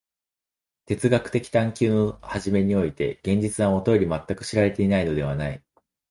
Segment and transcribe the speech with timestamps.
[0.87, 5.63] 哲学的探求の初めにおいて現実はもとより全く知られていないのではない。